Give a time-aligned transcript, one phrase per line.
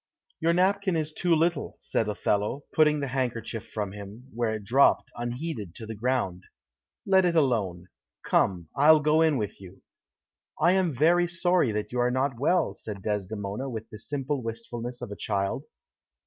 [0.39, 5.11] "Your napkin is too little," said Othello, putting the handkerchief from him, where it dropped,
[5.15, 6.45] unheeded, to the ground.
[7.05, 7.85] "Let it alone.
[8.25, 9.83] Come, I'll go in with you."
[10.59, 15.03] "I am very sorry that you are not well," said Desdemona with the simple wistfulness
[15.03, 15.65] of a child.